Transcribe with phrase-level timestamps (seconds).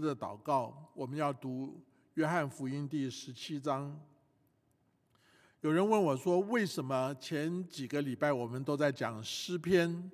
[0.00, 1.80] 的祷告，我们要读
[2.14, 3.98] 约翰福音第十七章。
[5.62, 10.10] 有人问我说：“为什么前几个礼拜我们都在讲诗篇，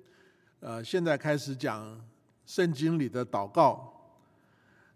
[0.61, 2.03] 呃，现在开始讲
[2.45, 3.91] 圣经里的祷告？”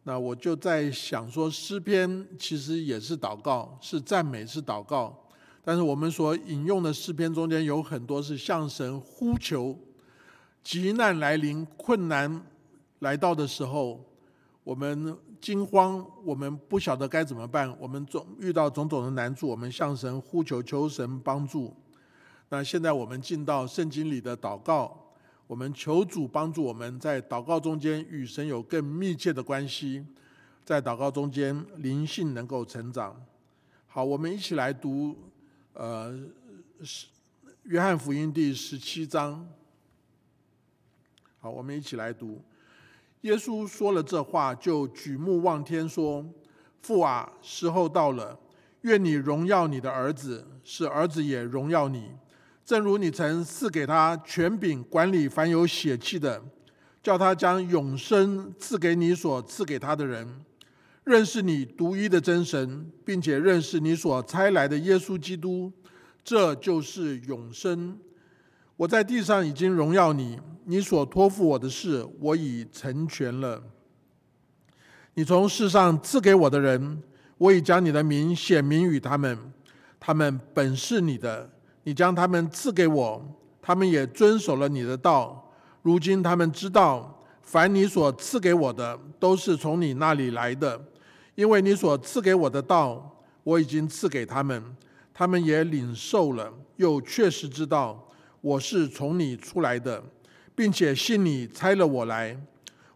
[0.03, 5.27] 那我就在想说，诗篇其实也是祷告，是赞美，是祷告。
[5.63, 9.77] 但是我们所引用的诗篇中间有很多是向神呼求，
[10.63, 12.41] 急难来临、困难
[12.99, 14.03] 来到的时候。
[14.67, 17.73] 我们惊慌，我们不晓得该怎么办。
[17.79, 21.73] 我们总遇到种种的难处，我们向神呼求，求神帮助。
[22.49, 25.15] 那现在我们进到圣经里的祷告，
[25.47, 30.05] 我们求主帮助我们在祷告中间与神有更密切的关系，
[30.65, 33.15] 在祷告中间灵性能够成长。
[33.87, 35.15] 好，我们一起来读，
[35.71, 36.13] 呃，
[36.83, 37.07] 是
[37.63, 39.47] 约翰福音第十七章。
[41.39, 42.41] 好，我们一起来读。
[43.21, 46.23] 耶稣说了这话，就举目望天说
[46.81, 48.39] ：“父啊，时候到了，
[48.81, 52.11] 愿你荣耀你的儿子，使儿子也荣耀你，
[52.63, 56.41] 正如你曾赐给他权柄管理凡有血气的，
[57.01, 60.45] 叫他将永生赐给你所赐给他的人，
[61.03, 65.71] 认识你独一的真神，并且认识你所差来的耶稣基督，
[66.23, 67.97] 这就是永生。
[68.77, 70.39] 我在地上已经荣耀你。”
[70.69, 73.63] 你所托付我的事，我已成全了。
[75.13, 77.01] 你从世上赐给我的人，
[77.37, 79.39] 我已将你的名显明与他们。
[79.97, 81.49] 他们本是你的，
[81.83, 83.25] 你将他们赐给我，
[83.61, 85.49] 他们也遵守了你的道。
[85.81, 90.77] 如今他们知道，凡你所赐给我的，都是从你那里来的，
[91.35, 94.61] 因为你所赐给我的道，我已经赐给他们，
[95.13, 98.06] 他们也领受了，又确实知道
[98.41, 100.03] 我是从你出来的。
[100.55, 102.35] 并且信你差了我来，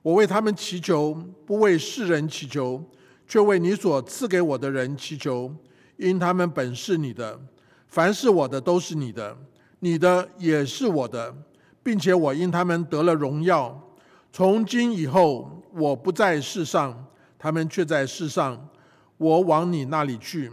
[0.01, 1.13] 我为他们祈求，
[1.45, 2.83] 不为世人祈求，
[3.27, 5.55] 却为你所赐给我的人祈求，
[5.97, 7.39] 因他们本是你的，
[7.85, 9.37] 凡是我的都是你的，
[9.77, 11.35] 你的也是我的，
[11.83, 13.79] 并且我因他们得了荣耀。
[14.33, 17.05] 从今以后，我不在世上，
[17.37, 18.67] 他们却在世上，
[19.17, 20.51] 我往你那里去。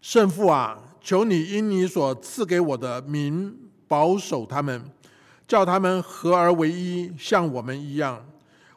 [0.00, 3.56] 圣父啊，求你因你所赐给我的名
[3.86, 4.82] 保守他们。
[5.46, 8.26] 叫他们合而为一，像我们一样。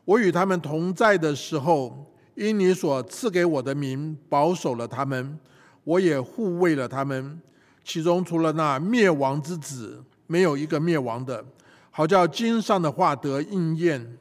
[0.06, 5.40] 我与他们同在的时候，因你所赐给我的名，保守了他们，
[5.84, 7.42] 我也护卫了他们。
[7.84, 11.44] 其中除了那灭亡之子，没有一个灭亡的，
[11.90, 14.20] 好叫经上的话得应验。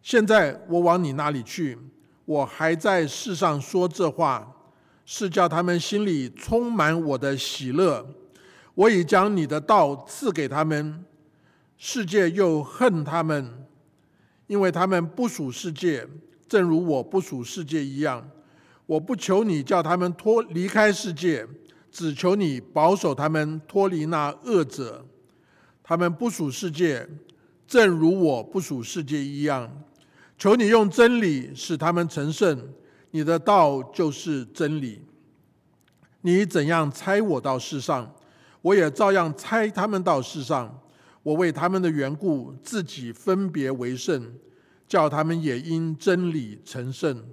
[0.00, 1.76] 现在我往你那里去，
[2.24, 4.53] 我还在世上说这话，
[5.04, 8.06] 是叫他们心里充满我的喜乐。
[8.74, 11.04] 我已将你的道赐给他们。
[11.76, 13.66] 世界又恨他们，
[14.46, 16.06] 因为他们不属世界，
[16.48, 18.26] 正如我不属世界一样。
[18.86, 21.46] 我不求你叫他们脱离开世界，
[21.90, 25.04] 只求你保守他们脱离那恶者。
[25.82, 27.06] 他们不属世界，
[27.66, 29.70] 正如我不属世界一样。
[30.38, 32.68] 求你用真理使他们成圣，
[33.14, 35.00] 你的道就是真理。
[36.22, 38.12] 你怎样猜我到世上，
[38.60, 40.80] 我也照样猜他们到世上。
[41.22, 44.34] 我为他们的缘故，自己分别为圣，
[44.88, 47.24] 叫他们也因真理成圣。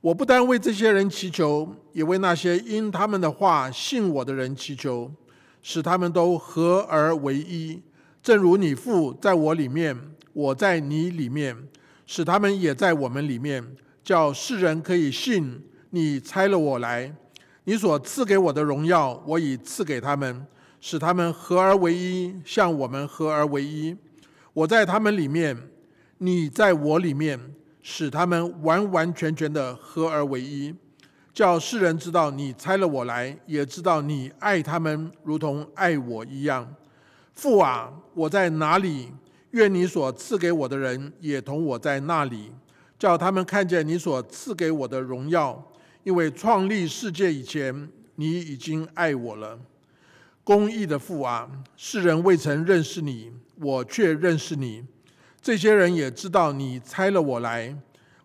[0.00, 5.12] 我不单为这些人祈求，也为那些因他们的话信我的人祈求，
[5.62, 7.82] 使他们都合而为一，
[8.22, 9.94] 正如你父在我里面，
[10.32, 11.54] 我在你里面，
[12.06, 13.76] 使他们也在我们里面，
[14.06, 17.12] 叫世人可以信你差了我来。
[17.64, 20.46] 你所赐给我的荣耀，我已赐给他们。
[20.80, 23.96] 使他们合而为一，像我们合而为一。
[24.52, 25.56] 我在他们里面，
[26.18, 27.52] 你在我里面，
[27.82, 30.72] 使他们完完全全的合而为一，
[31.34, 36.72] 叫世人知道你差了我来，也知道你爱他们如同爱我一样。
[37.34, 39.10] 父啊，我在哪里？
[39.50, 42.52] 愿你所赐给我的人也同我在那里，
[42.98, 45.72] 叫他们看见你所赐给我的荣耀。
[46.04, 49.58] 因为创立世界以前，你已经爱我了。
[50.44, 54.84] 公义的父啊，世人未曾认识你，我却认识你。
[55.42, 57.76] 这些人也知道你差了我来。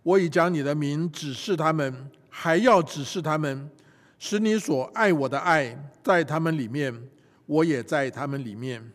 [0.04, 3.70] 我已将你的名指示他们，还要指示他们，
[4.18, 7.08] 使你所爱我的爱在他们里面，
[7.46, 8.92] 我也在他们里面。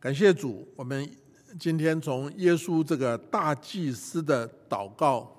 [0.00, 1.08] 感谢主，我们
[1.56, 5.34] 今天从耶稣这个大祭司的祷告。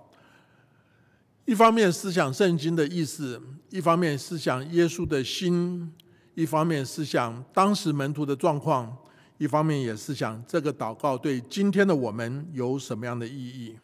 [1.46, 5.92] 一方面思想圣经的意思，一方面思想耶稣的心，
[6.36, 8.96] 一方面思想当时门徒的状况，
[9.38, 13.78] 一方面也是想这个祷告对今天的我们有什么样的意义。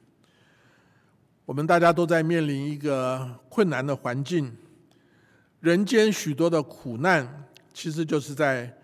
[1.45, 4.56] 我们大家都在面临一个困难的环境，
[5.60, 8.75] 人间许多的苦难，其实就是在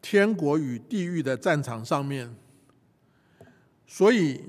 [0.00, 2.34] 天国与地狱的战场上面。
[3.92, 4.40] 所以，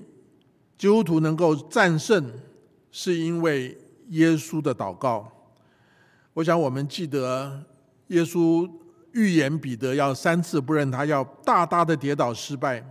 [0.78, 2.32] 基督徒能够战胜，
[2.92, 3.76] 是因为
[4.10, 5.28] 耶稣的祷告。
[6.36, 7.60] 我想我们记得，
[8.10, 8.70] 耶稣
[9.14, 12.86] 预言彼得要三次不认他，要大大的跌倒失败。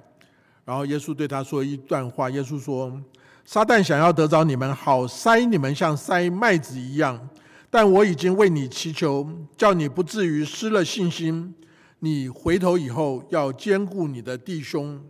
[0.65, 3.01] 然后耶稣对他说一段话，耶稣说。
[3.45, 7.29] 撒旦想要得着你们，好塞你们像塞麦子一样，
[7.71, 9.25] 但我已经为你祈求，
[9.57, 11.55] 叫你不至于失了信心。
[12.01, 15.01] 你回头以后要兼顾你的弟兄。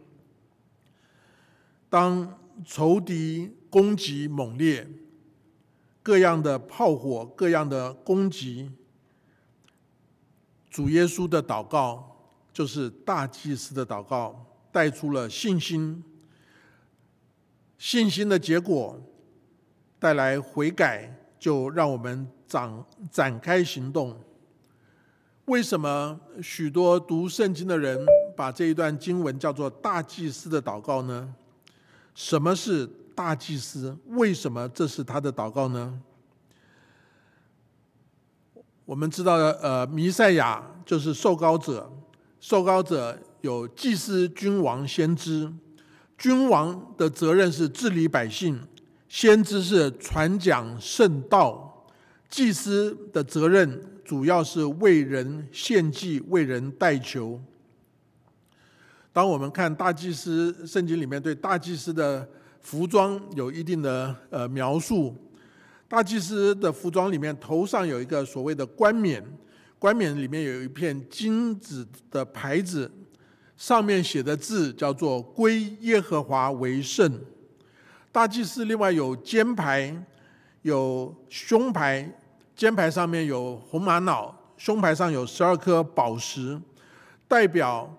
[1.90, 4.88] 当仇敌攻击猛烈，
[6.02, 8.70] 各样的炮火、各样的攻击，
[10.70, 12.16] 主耶稣的祷告
[12.52, 16.02] 就是大祭司的祷告，带出了信心。
[17.76, 19.02] 信心的结果
[19.98, 24.16] 带来悔改，就让我们展展开行动。
[25.46, 27.98] 为什么许多读圣经的人
[28.36, 31.34] 把这一段经文叫做大祭司的祷告呢？
[32.22, 33.96] 什么是大祭司？
[34.08, 35.98] 为什么这是他的祷告呢？
[38.84, 41.90] 我们知道，呃，弥赛亚就是受膏者，
[42.38, 45.50] 受膏者有祭司、君王、先知。
[46.18, 48.60] 君王的责任是治理百姓，
[49.08, 51.86] 先知是传讲圣道，
[52.28, 57.40] 祭司的责任主要是为人献祭、为人代求。
[59.12, 62.28] 当我们看大祭司圣经里面对大祭司的
[62.60, 65.14] 服装有一定的呃描述，
[65.88, 69.22] 大祭司的服装里面头上有一个所谓的冠冕，
[69.78, 72.90] 冠冕里面有一片金子的牌子。
[73.56, 77.20] 上面写的字叫做“归耶和华为圣”。
[78.10, 79.94] 大祭司另外有肩牌，
[80.62, 82.10] 有胸牌，
[82.56, 86.58] 肩牌上面有红玛瑙，胸牌上有十二颗宝石，
[87.28, 87.94] 代表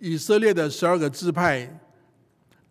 [0.00, 1.78] 以色列的十二个支派，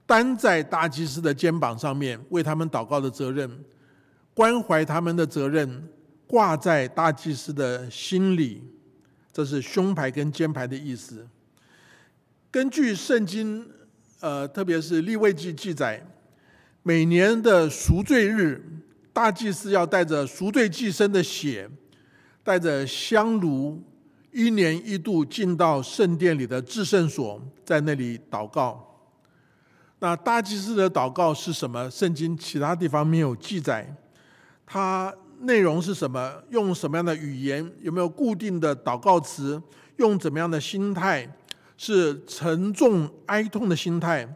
[0.06, 3.64] 担在大祭司的肩膀上面，为他们祷告的责任，
[4.34, 5.88] 关怀他们的责任，
[6.26, 8.64] 挂在大祭司的心里。
[9.31, 11.26] 这是胸牌跟肩牌的意思。
[12.50, 13.70] 根据圣经，
[14.20, 16.04] 呃，特别是立位记记载，
[16.81, 18.60] 每年的赎罪日，
[19.14, 21.70] 大祭司要带着赎罪祭牲的血，
[22.44, 23.81] 带着香炉，
[24.40, 28.86] 一年一度进到圣殿里的至圣所，在那里祷告。
[30.00, 31.92] 那大祭司的祷告是什么？
[31.92, 33.94] 圣经其他地方没有记载。
[34.66, 36.42] 它内容是什么？
[36.52, 37.70] 用什么样的语言？
[37.82, 39.62] 有没有固定的祷告词？
[39.98, 41.30] 用怎么样的心态？
[41.76, 44.28] 是沉重哀痛的心态，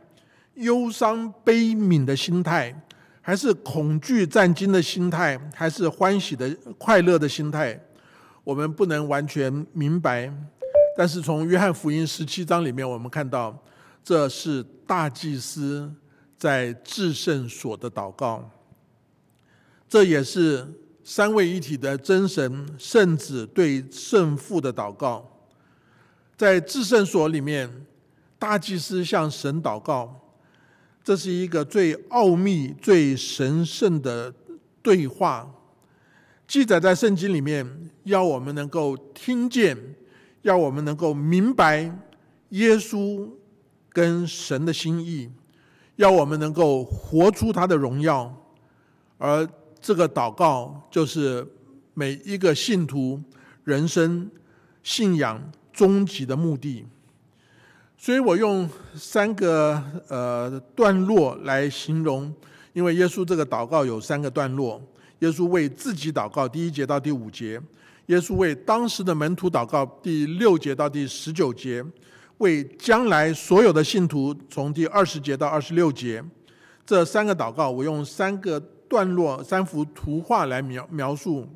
[0.56, 2.74] 忧伤悲悯的心态，
[3.22, 7.78] 还是恐惧战惊的心态，还是欢喜的快乐的心态？
[8.44, 10.32] 我们不能完全明白。
[10.96, 13.58] 但是从约翰福音十七章里面，我们看到
[14.04, 15.92] 这是大祭司
[16.38, 18.50] 在至圣所的祷告，
[19.90, 20.68] 这也是
[21.04, 25.30] 三位一体的真神圣子对圣父的祷告。
[26.36, 27.70] 在至圣所里面，
[28.38, 30.20] 大祭司向神祷告，
[31.04, 34.34] 这是一个最奥秘、最神圣的
[34.82, 35.50] 对话，
[36.54, 37.68] 记载在圣经里面，
[38.04, 39.76] 要我们能够听见，
[40.44, 41.92] 要我们能够明白
[42.50, 43.28] 耶稣
[43.90, 45.32] 跟神的心意，
[45.96, 48.32] 要我们能够活出他的荣耀，
[49.18, 49.50] 而
[49.82, 51.44] 这个祷告就是
[51.96, 53.20] 每一个信徒
[53.64, 54.30] 人生
[54.84, 55.42] 信仰。
[55.72, 56.86] 终极的目的，
[57.98, 62.32] 所以我用三个呃段落来形容，
[62.74, 64.80] 因为耶稣这个祷告有三个段落：
[65.24, 67.58] 耶稣为自己祷告，第一节到第五节；
[68.08, 71.82] 耶稣为当时的门徒祷告，第六节到第十九节；
[72.40, 76.22] 为将来所有的信徒，从第二十节到二十六节。
[76.86, 81.48] 这三个祷告，我用三个段落、三幅图画来描描述。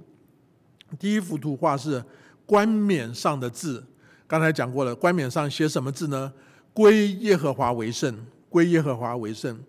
[0.97, 2.01] 第一幅图画是
[2.45, 3.83] 冠冕上的字。
[4.25, 6.31] 刚才讲过了，冠冕上写什么字呢？
[6.71, 8.15] 归耶和华为圣，
[8.50, 9.59] 归耶和华为圣。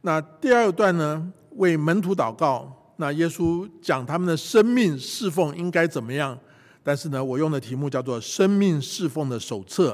[0.00, 1.32] 那第二段呢？
[1.52, 2.74] 为门徒祷告。
[3.00, 6.36] 那耶稣讲他们的生命侍奉应该怎么样？
[6.82, 9.92] 但是呢，我用的题目叫做《生命侍奉的手册》。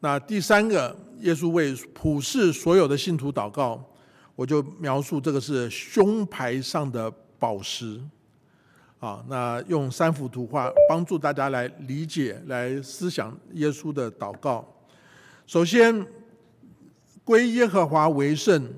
[0.00, 3.80] 那第三个，耶稣为普世所有的信徒祷告，
[4.34, 8.00] 我就描述这个是胸牌上的宝石。
[8.98, 14.66] 啊，那用三幅图画帮助大家来理解、来思想耶稣的祷告。
[15.46, 16.04] 首先，
[17.24, 18.68] 归耶和华为圣，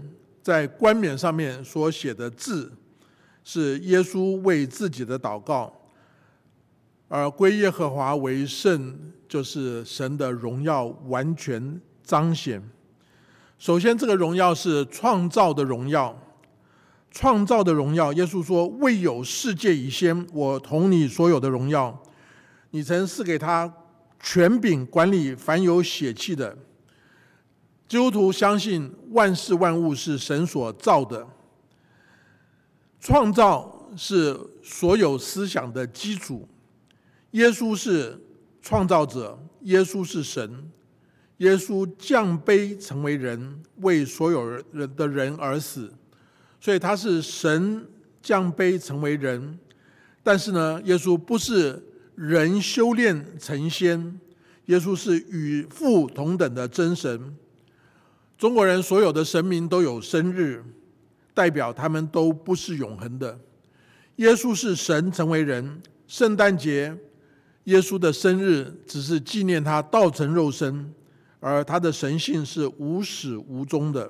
[0.43, 2.73] 在冠冕上面所写的字，
[3.45, 5.71] 是耶稣为自己的祷告；
[7.09, 8.99] 而归耶和华为圣，
[9.29, 12.63] 就是神的荣耀完全彰显。
[13.59, 16.19] 首先，这个荣耀是创造的荣耀，
[17.11, 18.13] 创造的荣耀。
[18.15, 22.03] 耶稣说：“未有世界以先，我同你所有的荣耀，
[22.71, 23.73] 你曾赐给他。”
[24.27, 26.57] 权柄管理凡有血气的
[27.87, 31.29] 基督徒相信万事万物是神所造的，
[33.05, 36.49] 创造是所有思想的基础。
[37.33, 38.19] 耶稣是
[38.63, 40.73] 创造者，耶稣是神，
[41.37, 45.93] 耶稣降卑成为人，为所有人的人而死，
[46.59, 47.87] 所以他是神
[48.23, 49.59] 降卑成为人。
[50.23, 51.83] 但是呢，耶稣不是。
[52.17, 54.21] 人修炼成仙，
[54.67, 57.37] 耶稣是与父同等的真神。
[58.39, 60.65] 中国人所有的神明都有生日，
[61.35, 63.39] 代表他们都不是永恒的。
[64.17, 66.97] 耶稣是神成为人，圣诞节，
[67.65, 70.95] 耶稣的生日只是纪念他道成肉身，
[71.41, 74.09] 而他的神性是无始无终的。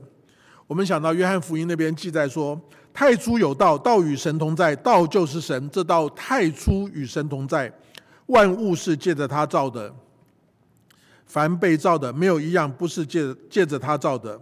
[0.67, 2.61] 我们想到约翰福音那边记载说
[2.93, 5.69] ：“太初有道，道与神同在，道就是神。
[5.71, 7.73] 这道太初与神同在。”
[8.27, 9.95] 万物是借着他造的，
[11.27, 14.41] 凡被造的，没有一样不是借借着他造的。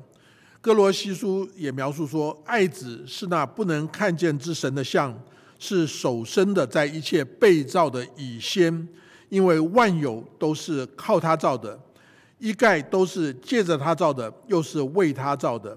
[0.62, 5.12] 哥罗西书也描述说，爱子是那不能看见之神的像，
[5.58, 8.88] 是首生的，在一切被造的以先，
[9.28, 11.76] 因为万有都是靠他造的，
[12.38, 15.76] 一概都是借着他造的，又是为他造的。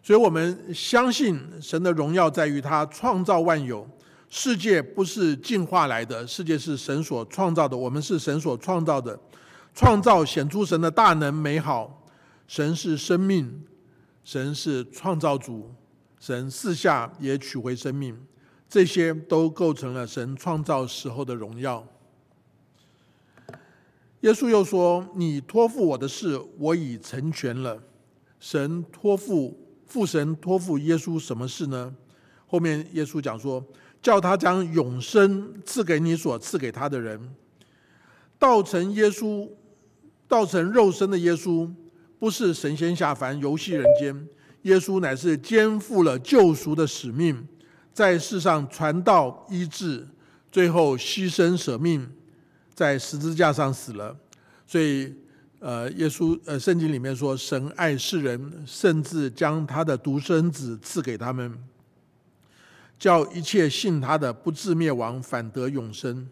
[0.00, 3.84] 所以我们相信神的荣耀在于他创造万有。
[4.28, 7.76] 世界不是进化来的，世界是神所创造的。
[7.76, 9.18] 我们是神所创造的，
[9.74, 12.06] 创造显出神的大能美好。
[12.46, 13.62] 神是生命，
[14.30, 15.74] 神是创造主，
[16.20, 18.16] 神四下也取回生命，
[18.68, 21.84] 这些都构成了神创造时候的荣耀。
[24.20, 27.82] 耶稣又说：“你托付我的事，我已成全了。”
[28.38, 29.58] 神托付
[29.88, 31.92] 父神托付耶稣什么事呢？
[32.46, 33.66] 后面耶稣讲说。
[34.00, 37.34] 叫他将永生赐给你所赐给他的人，
[38.38, 39.46] 道成耶稣，
[40.26, 41.70] 道成肉身的耶稣，
[42.20, 44.28] 不是神仙下凡游戏人间，
[44.62, 47.48] 耶稣乃是肩负了救赎的使命，
[47.94, 50.06] 在世上传道医治，
[50.52, 52.06] 最后牺牲舍命，
[52.74, 54.14] 在十字架上死了。
[54.66, 55.12] 所以，
[55.60, 61.58] 呃，耶稣，呃，圣经里面说，神爱世人，甚至将他的独生子赐给他们。
[62.98, 66.28] 叫一切信他的不至灭亡，反得永生。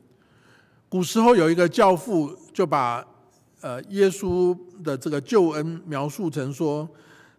[0.90, 3.02] 古时候有一个教父，就把
[3.60, 6.88] 呃耶稣的这个救恩描述成说，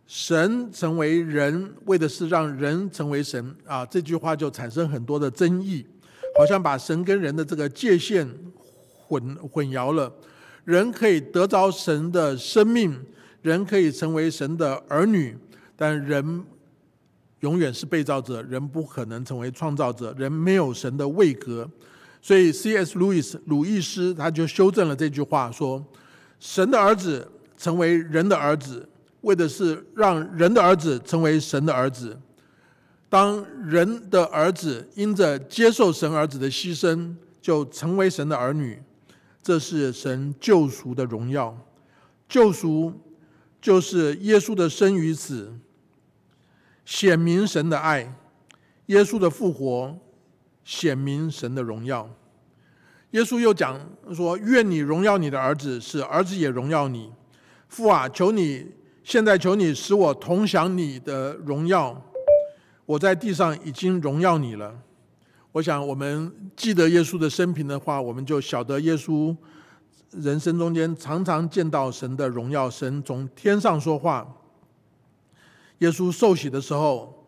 [0.07, 3.85] 神成为人，为的是让人成为神啊。
[3.85, 5.85] 这句话就产生很多的争议，
[6.37, 8.27] 好像把神跟人的这个界限
[9.07, 10.11] 混混淆了。
[10.65, 12.99] 人可以得着神的生命，
[13.41, 15.37] 人可以成为神的儿女，
[15.75, 16.43] 但人。
[17.41, 21.65] 永远是被造者，人不可能成为创造者，人没有神的位格，
[22.21, 22.99] 所以 C.S.
[22.99, 25.81] 路易斯鲁易斯他就修正了这句话，说
[26.39, 28.87] 神的儿子成为人的儿子，
[29.21, 32.17] 为的是让人的儿子成为神的儿子。
[33.09, 38.81] 当人的儿子因着接受神儿子的牺牲，就成为神的儿女，
[39.41, 41.57] 这是神救赎的荣耀。
[42.27, 42.93] 救赎
[43.59, 45.53] 就是耶稣的生与死。
[46.85, 48.15] 显明神的爱，
[48.87, 49.97] 耶稣的复活
[50.63, 52.09] 显明神的荣耀。
[53.11, 53.79] 耶稣又讲
[54.13, 57.11] 说：“愿你荣耀你的儿子，使儿子也荣耀你。
[57.67, 58.67] 父啊，求你
[59.03, 61.99] 现在求你使我同享你的荣耀。
[62.85, 64.79] 我在地上已经荣耀你了。”
[65.51, 69.35] 我想，我们记得耶稣的生平的话，我们就晓得耶稣
[70.11, 74.27] 人生中间常常见到神的荣耀，神从天上说话。
[75.79, 77.25] 耶稣受洗的时候，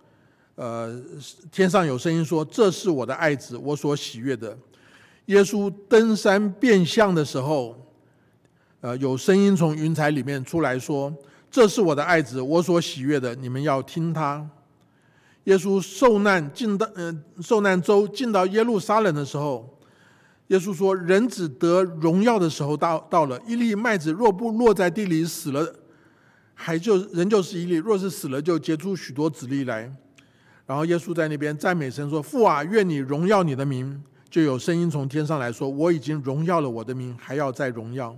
[0.53, 1.01] 呃，
[1.51, 4.55] 天上有声音说：“这是我的爱子，我所喜悦的。”
[5.25, 7.77] 耶稣登山变相的时候，
[8.81, 11.13] 呃，有声音从云彩里面出来说
[11.49, 14.45] ：“这是我的爱子，我所喜悦的，你们要听他。”
[15.45, 19.67] 耶稣受难进到呃受难周进到耶路撒冷的时候，
[20.47, 25.75] 耶稣说：“人只得荣耀的时候到到了，一粒麦子若不落在地里死了。”
[26.53, 29.91] 还就仍就是一粒，若是死了，就结出许多子粒来。
[30.67, 38.15] 然后耶稣在那边赞美神说：“父啊，愿你荣耀你的名。”就有声音从天上来说：“我已经荣耀了我的名，还要再荣耀。”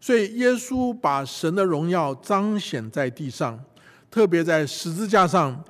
[0.00, 3.62] 所以耶稣把神的荣耀彰显在地上，
[4.10, 5.62] 特别在十字架上，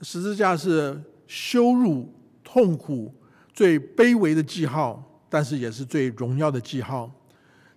[0.00, 2.10] 十字架是羞辱、
[2.42, 3.12] 痛苦、
[3.52, 7.10] 最卑微的记号，但是也是最荣耀的记号。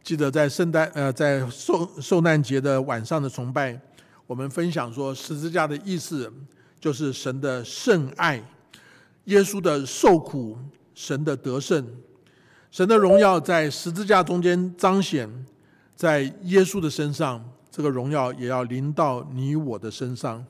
[0.04, 3.78] 记得在圣诞呃，在受受难节的晚上的崇拜，
[4.26, 6.32] 我们分享说，十字架的意思
[6.80, 8.42] 就是神的圣爱，
[9.26, 10.58] 耶稣的受苦，
[10.98, 11.86] 神的得胜，
[12.72, 15.30] 神的荣耀在十字架中间彰显。
[15.96, 20.44] 在耶稣的身上，这个荣耀也要临到你我的身上。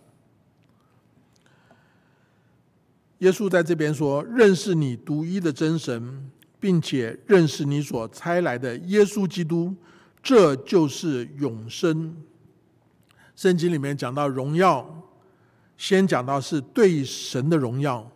[3.19, 9.75] 耶稣在这边说：“认识你独一的真神，并且认识你所差来的耶稣基督，
[10.23, 12.15] 这就是永生。”
[13.35, 14.85] 圣经里面讲到荣耀，
[15.77, 18.09] 先讲到是对神的荣耀，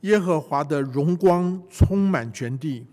[0.00, 2.86] 耶和华的荣光充满全地。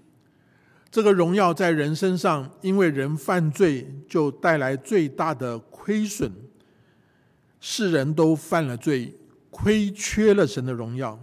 [0.89, 6.31] 这个荣耀在人身上，因为人犯罪就带来最大的亏损。
[7.59, 9.17] 世人都犯了罪，
[9.49, 11.19] 亏缺了神的荣耀。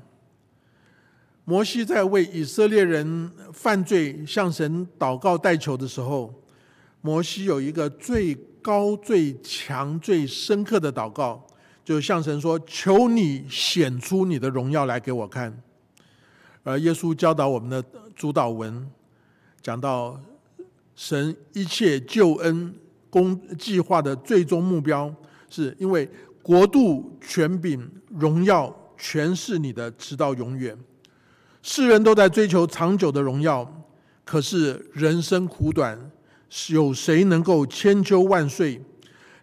[1.45, 6.33] 摩西在为以色列人犯罪向神祷告代求的时候，
[7.01, 11.47] 摩西有一个最高、最强、最深刻的祷告，
[11.85, 15.63] 就向神说：“求你显出你的荣耀来给我看。”
[16.63, 18.87] 而耶稣教导我们的主导文。
[19.63, 20.19] 讲到
[20.97, 22.75] 神一切救恩
[23.11, 25.15] 公计划的最终目标，
[25.51, 26.09] 是因为
[26.43, 30.77] 国度、权柄、荣耀全是你的，直到永远。
[31.63, 33.71] 世人都在追求长久的荣耀，
[34.25, 36.11] 可是人生苦短，
[36.71, 38.81] 有谁能够千秋万岁？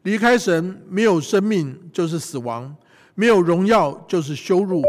[0.02, 2.76] 离开神，没有生命就是死亡，
[3.14, 4.82] 没有荣耀就是羞辱。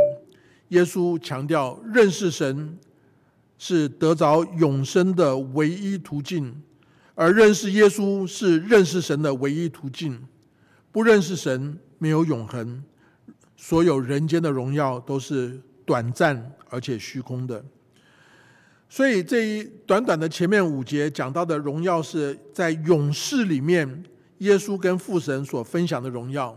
[0.68, 2.78] 耶稣强调认识神。
[3.60, 6.62] 是得着永生的唯一途径，
[7.16, 10.16] 而认识耶稣是认识神的唯一途径。
[10.92, 12.80] 不认识神，没有永恒，
[13.56, 17.64] 所有人间的荣耀都是短暂而且虚空的。
[18.88, 24.04] 所以这一短短的前面五节讲到的荣耀，是在永世里面，
[24.38, 26.56] 耶稣跟父神所分享的荣耀。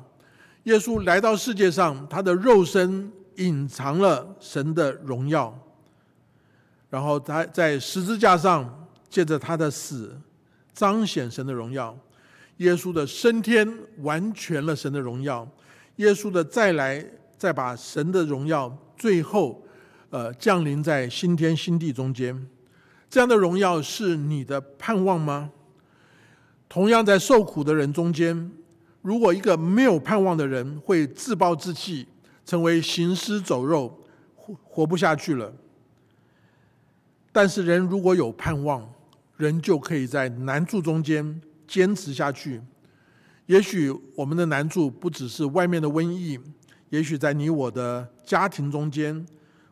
[0.65, 3.11] 耶稣来到世界上，他的肉身
[3.43, 5.57] 隐藏了神的荣耀。
[6.89, 10.19] 然后他在十字架上，借着他的死，
[10.73, 11.97] 彰显神的荣耀。
[12.57, 13.67] 耶稣的升天
[13.99, 15.47] 完全了神的荣耀。
[15.95, 17.03] 耶稣的再来，
[17.37, 19.63] 再把神的荣耀最后，
[20.09, 22.47] 呃，降临在新天新地中间。
[23.09, 25.49] 这样的荣耀是你的盼望吗？
[26.69, 28.51] 同样在受苦的人中间，
[29.01, 32.07] 如果一个没有盼望的人会自暴自弃，
[32.45, 33.99] 成为行尸走肉，
[34.35, 35.53] 活活不下去了。
[37.31, 38.91] 但是人如果有盼望，
[39.37, 42.61] 人就可以在难处中间坚持下去。
[43.45, 46.39] 也许我们的难处不只是外面的瘟疫，
[46.89, 49.25] 也许在你我的家庭中间、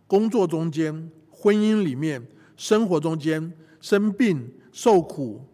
[0.07, 5.45] 工作中间、婚姻里面、生活中间生病受苦，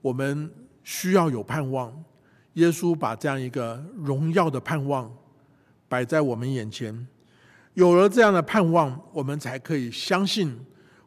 [0.00, 0.50] 我们
[0.84, 2.04] 需要有盼望。
[2.54, 5.14] 耶稣把这样一个荣耀的盼望
[5.88, 7.06] 摆在我们眼前，
[7.74, 10.58] 有了这样的盼望，我们才可以相信。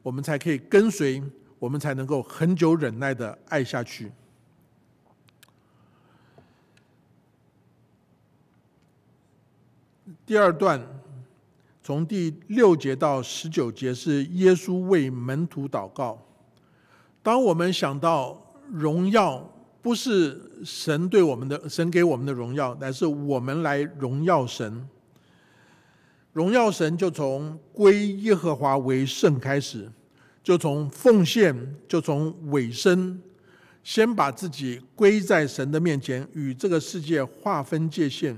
[0.01, 1.21] 我们才可以跟随，
[1.59, 4.09] 我们才能够很久忍耐的爱下去。
[10.25, 10.81] 第二段
[11.83, 16.25] 从第六节到十九节是耶稣为门徒祷告。
[17.21, 19.47] 当我们想到荣耀
[19.89, 24.87] 不是神对我们的神给我们的荣耀，乃是我们来荣耀神。
[26.31, 29.91] 荣耀神就从归耶和华为圣开始，
[30.43, 33.19] 就从奉献，就从尾声，
[33.83, 38.37] 先把自己归在神的面前，与这个世界划分界限，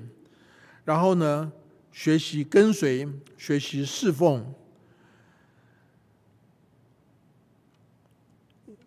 [0.86, 1.52] 然后呢，
[1.92, 3.06] 学习跟随，
[3.38, 4.54] 学习侍奉。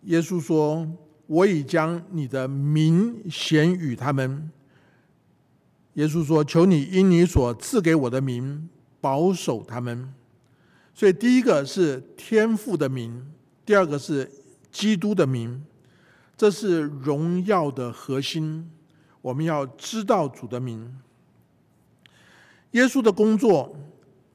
[0.05, 0.87] 耶稣说
[1.27, 4.49] ：“我已将你的名显与他们。”
[5.95, 8.69] 耶稣说：“求你因你所赐给我的名。”
[9.01, 10.11] 保守他们，
[10.95, 13.23] 所以第一个是天父的名，
[13.63, 14.27] 第二个是
[14.71, 15.63] 基督的名，
[16.35, 18.67] 这是荣耀的核心。
[19.21, 20.91] 我们要知道主的名。
[22.71, 23.77] 耶稣的工作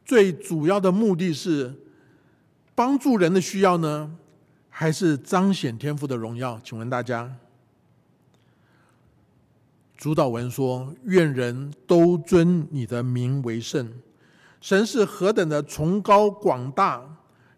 [0.04, 1.74] 最主要的目的是
[2.72, 4.16] 帮助人的需要呢，
[4.80, 6.58] 还是彰显天赋的荣耀？
[6.64, 7.30] 请问大家，
[9.94, 13.92] 主导文说：“愿人都尊你的名为圣。”
[14.58, 17.02] 神是何等的崇高广大，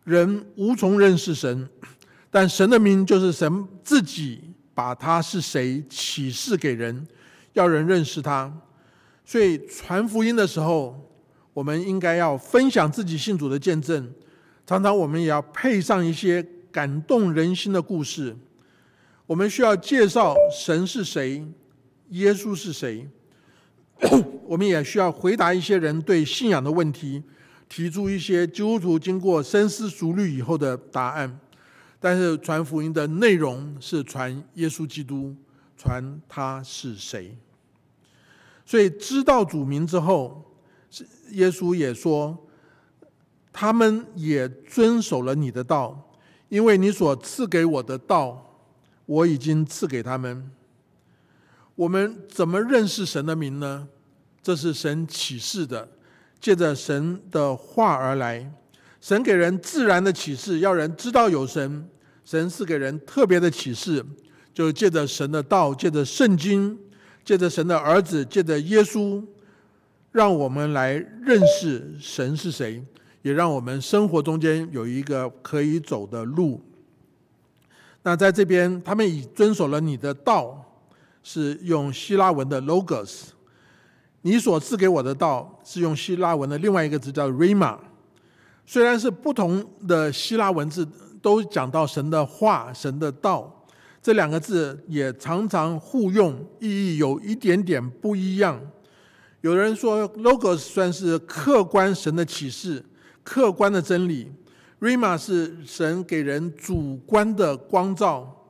[0.03, 1.71] 人无从认识神，
[2.29, 7.07] 但神的名就是神自己把他是谁启示给人，
[7.53, 8.53] 要人认识他。
[9.25, 11.01] 所以传福音的时候，
[11.53, 14.13] 我们应该要分享自己信主的见证。
[14.67, 18.37] 常常我们也要配上一些感动人心的故事。
[19.27, 21.47] 我们需要介绍神是谁，
[22.09, 23.09] 耶稣是谁。
[24.45, 27.23] 我们也需要回答一些人对信仰的问题，
[27.69, 31.39] 提出一些基督徒经过深思熟虑以后的答案。
[32.01, 35.37] 但是传福音的内容是传耶稣基督，
[35.77, 37.39] 传他是谁。
[38.67, 40.43] 所以知道主名之后，
[41.31, 42.37] 耶稣也说，
[43.53, 46.12] 他们也遵守了你的道，
[46.53, 48.61] 因为你所赐给我的道，
[49.07, 50.51] 我已经赐给他们。
[51.75, 53.89] 我们怎么认识神的名呢？
[54.43, 55.89] 这是神启示的，
[56.39, 58.53] 借着神的话而来。
[59.01, 61.89] 神给人自然的启示，要人知道有神。
[62.23, 64.05] 神是给人特别的启示，
[64.53, 66.79] 就借着神的道，借着圣经，
[67.25, 69.25] 借着神的儿子，借着耶稣，
[70.11, 72.85] 让我们来认识神是谁，
[73.23, 76.61] 也让我们生活中间有一个可以走的路。
[78.03, 80.63] 那在这边，他们已遵守了你的道，
[81.23, 83.29] 是用希腊文的 logos。
[84.23, 87.77] 你所赐给我的道，是用希腊文的另外一个字叫 rima。
[88.67, 90.87] 虽然是不同的希腊文字，
[91.21, 93.65] 都讲到神的话、神的道
[94.01, 98.61] 这两个字，也常常互用，意义有一点点不一样。
[99.41, 102.85] 有人说，logos 算是客观神的启示、
[103.23, 104.31] 客观的真理
[104.81, 108.47] ；rima 是神给人主观的光照。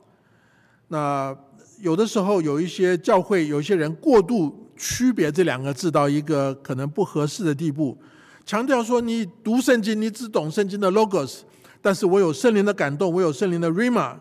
[0.87, 1.35] 那
[1.81, 7.97] 有的时候有一些教会，有一些人过度区别这两个字到一个可能不合适的地步。
[8.45, 11.39] 强调说，你读圣经，你只懂圣经的 logos，
[11.81, 14.15] 但是我有圣灵的感动，我有圣灵的 rima，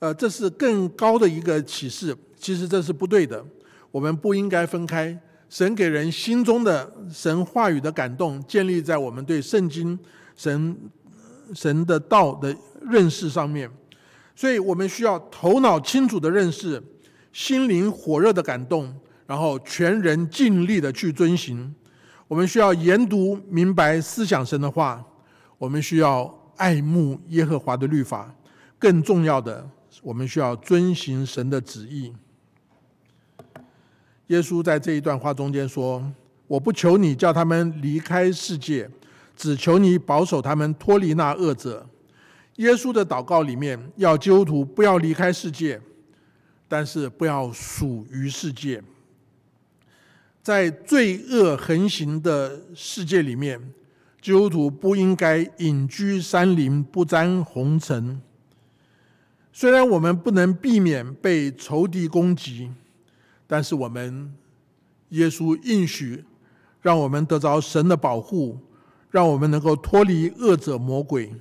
[0.00, 2.16] 呃，这是更高的一个启示。
[2.36, 3.44] 其实这是不对的，
[3.90, 5.18] 我们不应该分开。
[5.54, 9.96] 神给人心中的神话语的感动，建立在我们对圣经、
[10.34, 10.76] 神、
[11.54, 13.70] 神的道的认识上面。
[14.34, 16.82] 所以我们需要头脑清楚的认识，
[17.32, 18.92] 心灵火热的感动，
[19.28, 21.72] 然后全人尽力的去遵行。
[22.26, 25.00] 我们需要研读明白思想神的话，
[25.56, 28.34] 我们需要爱慕耶和华的律法，
[28.76, 29.70] 更重要的，
[30.02, 32.12] 我们需要遵行神的旨意。
[34.28, 36.02] 耶稣在这一段话中间说
[36.48, 38.88] ：“我不求你叫他们离开世界，
[39.36, 41.86] 只求你保守他们脱离那恶者。”
[42.56, 45.80] 耶稣的祷告里面要基督徒不要离开世界，
[46.68, 48.82] 但是不要属于世界。
[50.40, 53.60] 在罪恶横行的世界里面，
[54.22, 58.20] 基督徒不应该隐居山林，不沾红尘。
[59.52, 62.70] 虽然我们不能避免被仇敌攻击，
[63.46, 64.32] 但是我们
[65.10, 66.24] 耶稣应许，
[66.80, 68.58] 让我们得着神的保护，
[69.10, 71.32] 让我们能够脱离恶者魔鬼。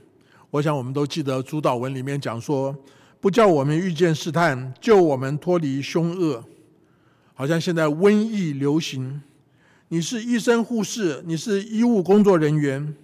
[0.51, 2.75] 我想我们都记得主导文里面讲说，
[3.19, 6.43] 不叫我们遇见试探，救我们脱离凶恶。
[7.33, 9.21] 好像现在瘟疫流行，
[9.87, 12.95] 你是医生护士，你是医务工作人员，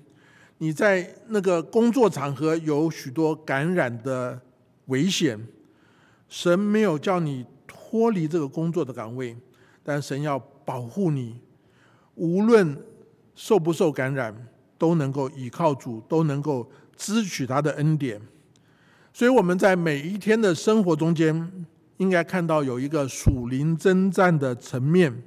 [0.59, 4.39] 你在那个工作场合有许多感染的
[4.85, 5.47] 危险。
[6.27, 7.43] 神没有叫你
[7.89, 9.36] 脱离这个工作的岗位，
[9.82, 11.39] 但神要保护你，
[12.15, 12.78] 无论
[13.34, 14.47] 受不受感染，
[14.78, 18.21] 都能够倚靠主，都能够支取他的恩典。
[19.13, 21.65] 所以我们在每一天的生活中间。
[21.99, 25.21] 应该看到有一个属灵征战的层面，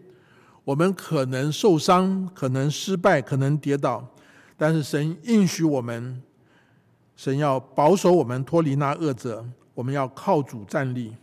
[0.65, 4.03] 我们可能受伤，可能失败，可能跌倒，
[4.57, 6.23] 但是神应许我们，
[7.15, 9.45] 神要保守我们脱离那恶者，
[9.75, 11.15] 我们要靠主站立。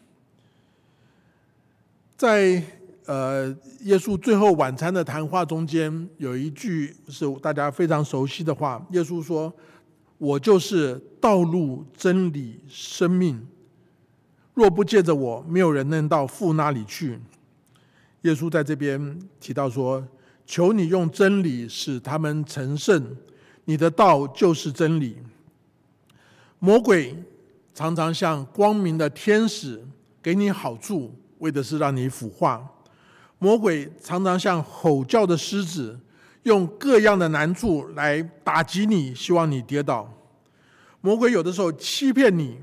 [2.20, 2.62] 在
[3.06, 3.48] 呃
[3.84, 9.54] 耶稣最后晚餐的谈话中间，有一句是大家非常熟悉的话，耶稣说
[10.20, 13.48] ：“我就是道路、真理、生命。”
[14.54, 17.18] 若不借着我，没有人能到父那里去。
[18.24, 20.06] 耶稣在这边提到说
[20.46, 23.16] ：“求你用真理使他们成圣，
[23.64, 25.16] 你的道就是真理。”
[26.60, 27.16] 魔鬼
[27.74, 29.82] 常常像光明的天使
[30.22, 32.62] 给你好处，为的是让你腐化；
[33.40, 36.00] 魔鬼常常像吼叫的狮子，
[36.44, 40.10] 用各样的难处来打击你，希望你跌倒。
[41.02, 42.58] 魔鬼有的时候欺骗你。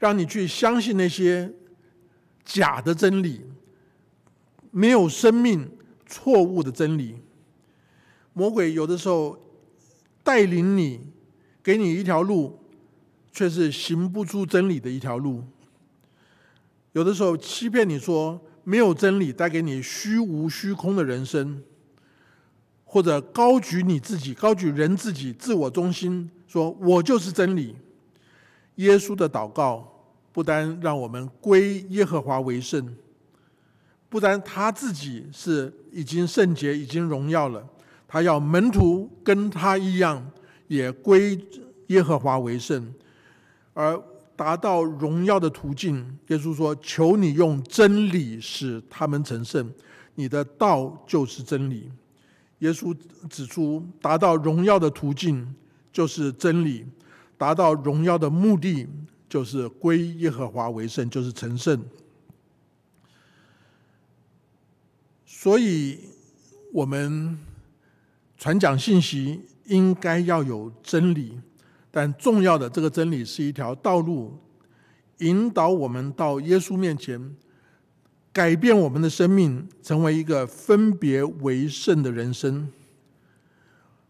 [0.00, 1.50] 让你去相信那些
[2.44, 3.40] 假的真理，
[4.70, 5.70] 没有生命、
[6.04, 7.22] 错误的真理。
[8.34, 9.38] 魔鬼有的时候
[10.22, 11.00] 带领你，
[11.62, 12.58] 给你一条路，
[13.32, 15.42] 却是行不出真理的一条路。
[16.94, 21.62] 有的时候欺骗你说没有真理，带给你虚无虚空的人生，
[22.84, 27.74] 或者高举你自己，高举人自己，自我中心，说我就是真理。
[28.76, 32.96] 耶稣的祷告不单让我们归耶和华为圣，
[34.08, 37.64] 不单他自己是已经圣洁、已经荣耀了，
[38.06, 40.24] 他要门徒跟他一样，
[40.68, 41.38] 也归
[41.88, 42.94] 耶和华为圣，
[43.74, 44.00] 而
[44.36, 46.18] 达到荣耀的途径。
[46.28, 49.72] 耶稣说：“求你用真理使他们成圣，
[50.14, 51.90] 你的道就是真理。”
[52.60, 52.96] 耶稣
[53.28, 55.54] 指出，达到荣耀的途径
[55.92, 56.86] 就是真理。
[57.36, 58.86] 达到荣耀的目的，
[59.28, 61.84] 就是归耶和华为圣，就是成圣。
[65.26, 65.98] 所以，
[66.72, 67.36] 我们
[68.38, 71.38] 传讲信息应该要有真理，
[71.96, 74.36] 但重要的这个真理是一条道路，
[75.18, 77.36] 引导我们到耶稣面前，
[78.32, 82.68] 改变我们的生命，成为一个分别为圣的人生。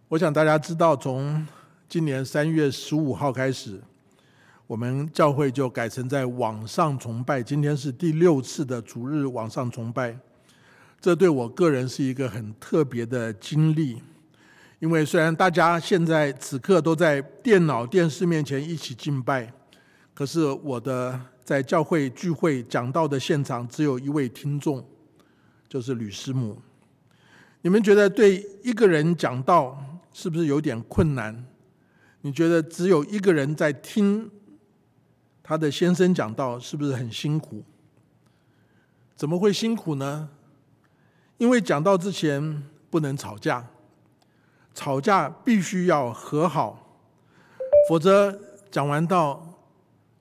[0.09, 1.47] 我想大家知道，从
[1.87, 3.79] 今年三月十五号开始，
[4.67, 7.43] 我们教会就改成在网上崇拜。
[7.43, 10.19] 今天是第六次的主日网上崇拜，
[11.03, 14.01] 这对我个人是一个很特别的经历。
[14.81, 19.51] 因为虽然大家现在此刻都在电脑、电视面前一起敬拜，
[20.13, 24.85] 可是我的在教会聚会讲道的现场只有一位听众，
[25.69, 26.59] 就是吕师母。
[27.63, 29.83] 你们觉得对一个人讲道
[30.13, 31.47] 是不是有点困难？
[32.21, 34.31] 你觉得只有一个人在听
[35.43, 37.63] 他的先生讲道，是不是很辛苦？
[39.17, 40.29] 怎么会辛苦呢？
[41.39, 43.67] 因为讲道之前不能吵架，
[44.75, 46.99] 吵架必须要和好，
[47.89, 48.37] 否则
[48.71, 49.47] 讲完道，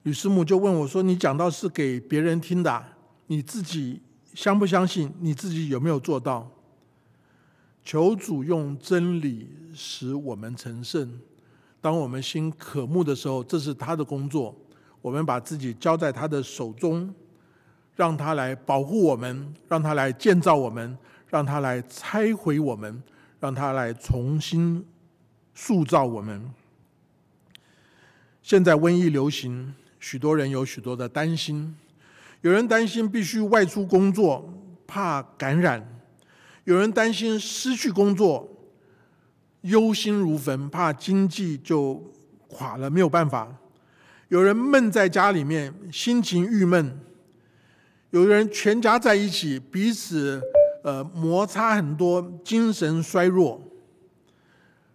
[0.03, 2.83] 吕师母就问我说：“你讲道是给别人听的，
[3.27, 4.01] 你自己
[4.33, 5.11] 相不相信？
[5.19, 6.47] 你自己有没有做到？”
[7.83, 11.19] 求主用真理使我们成圣。
[11.81, 14.55] 当我们心渴慕的时候，这是他的工作。
[15.01, 17.13] 我们把自己交在他的手中，
[17.93, 23.03] 让他来保护我们，让他来建造我们，让他来拆毁我们，
[23.43, 24.85] 让他来重新
[25.53, 26.49] 塑造我们。
[28.41, 31.75] 现在瘟疫流行，许多人有许多的担心。
[32.39, 34.49] 有人担心必须外出工作，
[34.87, 35.81] 怕感染；
[36.63, 38.49] 有人担心失去工作。
[39.63, 41.95] 忧心如焚，怕经济就
[42.47, 43.53] 垮了，没有办法。
[44.29, 46.97] 有人闷在家里面，心情郁闷；
[48.11, 50.41] 有人全家在一起，彼此
[50.83, 53.59] 呃摩擦很多，精神衰弱。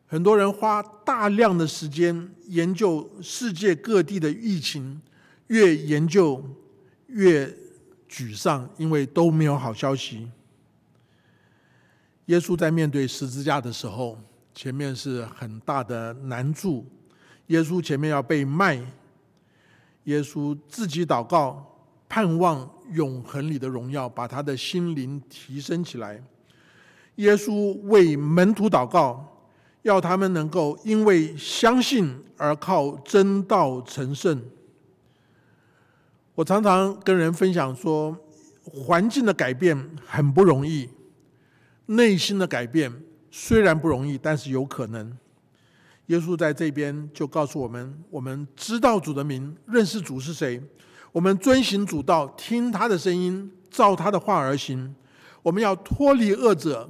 [0.07, 5.03] 很多人花大量的时间研究世界各地的疫情，
[5.49, 6.41] 越研究
[7.09, 7.53] 越
[8.09, 10.31] 沮丧，因为都没有好消息。
[12.27, 14.17] 耶稣在面对十字架的时候。
[14.55, 16.85] 前面是很大的难处，
[17.47, 18.75] 耶稣前面要被卖，
[20.03, 21.78] 耶稣自己祷告，
[22.09, 26.23] 盼望永恒里的荣耀，把他的心灵提升起来。
[27.17, 29.47] 耶稣为门徒祷告，
[29.83, 34.43] 要他们能够因为相信而靠真道成圣。
[36.35, 38.17] 我常常跟人分享说，
[38.63, 40.89] 环境的改变很不容易，
[41.87, 42.93] 内心的改变。
[43.31, 45.17] 虽然不容易，但是有可能。
[46.07, 50.59] 耶稣在这边就告诉我们：我们知道主的名，认识主是谁；
[51.13, 54.95] 我们遵行主道，听他的声音，照他的话而行。
[55.43, 56.89] 我们要脱离恶者，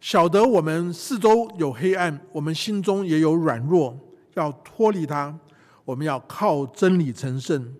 [0.00, 3.98] 晓得我们四周有黑暗，我们心中也有软弱，
[4.34, 5.38] 要脱离他。
[5.84, 7.74] 我们要靠真理成圣，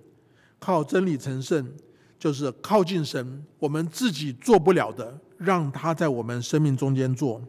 [0.59, 1.73] 靠真理成圣，
[2.19, 3.45] 就是靠近神。
[3.61, 7.41] 我们自己做不了的，让他在我们生命中间做。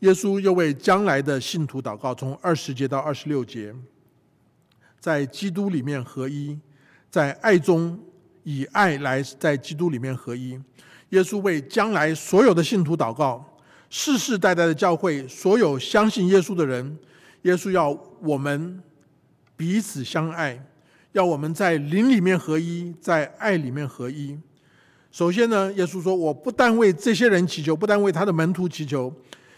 [0.00, 3.74] 耶稣又为将来的信徒祷告，从二十节到二十六节，
[5.00, 6.58] 在基督里面合一，
[7.16, 7.98] 在爱中
[8.42, 10.50] 以爱来在基督里面合一。
[11.08, 13.42] 耶稣为将来所有的信徒祷告，
[13.88, 16.98] 世世代代的教会，所有相信耶稣的人，
[17.40, 18.82] 耶稣要我们
[19.56, 20.62] 彼此相爱，
[21.12, 24.38] 要我们在灵里面合一，在爱里面合一。
[25.10, 29.10] 首先呢，耶稣说：“我不但为这些人祈求，不但为他的门徒祈求。”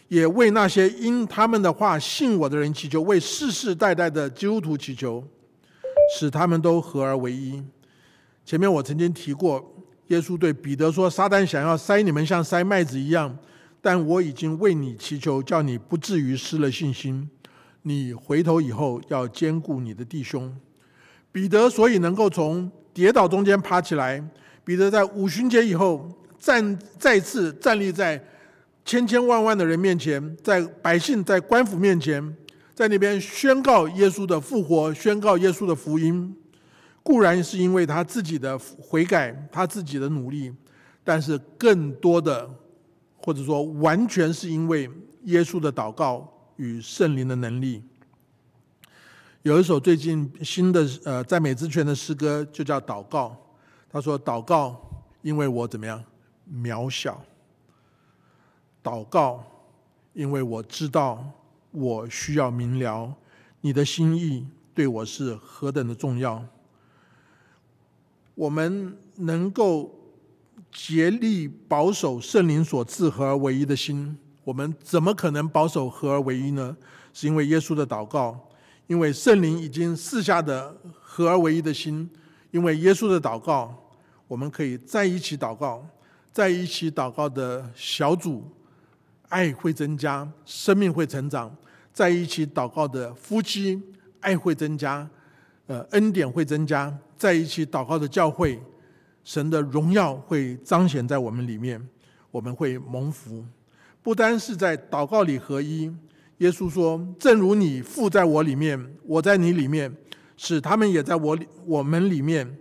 [0.07, 5.23] 也为那些因他们的话信我的人祈求，为世世代代的基督徒祈求，
[6.16, 7.62] 使他们都合而为一。
[8.44, 9.75] 前面我曾经提过，
[10.07, 13.37] 耶稣对彼得说：“撒旦想要塞你们像塞麦子一样，
[13.83, 17.29] 但我已经为你祈求，叫你不至于失了信心。
[17.83, 20.55] 你回头以后要兼顾你的弟兄。”
[21.31, 24.23] 彼得所以能够从跌倒中间爬起来。
[24.64, 28.23] 彼得在五旬节以后站再次站立在
[28.85, 32.37] 千千万万的人面前，在百姓在官府面前，
[32.79, 36.33] 在那边宣告耶稣的复活，宣告耶稣的福音。
[37.03, 40.55] 固然是因为他自己的悔改，他自己的努力，
[41.03, 42.49] 但是更多的，
[43.17, 44.88] 或者说完全是因为
[45.25, 47.83] 耶稣的祷告与圣灵的能力。
[49.43, 53.31] 有一首最近新的呃赞美之泉的诗歌，就叫《祷告》。
[53.91, 54.81] 他说：“祷告，
[55.23, 56.01] 因为我怎么样
[56.49, 57.14] 渺小；
[58.85, 59.43] 祷告，
[60.12, 61.29] 因为我知道
[61.79, 63.14] 我需要明了
[63.61, 66.45] 你的心意对我是何等的重要。”
[68.35, 69.95] 我们能够
[70.71, 76.77] 竭力保守圣灵所赐合而为一的心，我们怎么可能保守合而为一呢？
[77.12, 78.38] 是因为耶稣的祷告，
[78.87, 82.09] 因为圣灵已经赐下的合而为一的心，
[82.53, 83.75] 因为耶稣的祷告，
[84.29, 85.85] 我们可以在一起祷告，
[86.31, 88.45] 在一起祷告的小组，
[89.31, 91.51] 爱会增加，生命会成长；
[91.98, 93.82] 在一起祷告的夫妻，
[94.20, 95.04] 爱会增加，
[95.66, 96.96] 呃，恩典会增加。
[97.16, 98.62] 在一起祷告的教会，
[99.24, 101.84] 神的荣耀会彰显在我们里面，
[102.30, 103.44] 我们会蒙福。
[104.00, 105.92] 不单是在祷告里合一，
[106.37, 109.92] 耶稣说：“正如你父在我里面，我在你里面，
[110.37, 112.56] 使他们也在我里我们里面。”